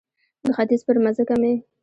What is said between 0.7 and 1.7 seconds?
پر مځکه مې